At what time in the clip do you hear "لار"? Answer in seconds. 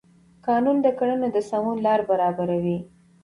1.85-1.99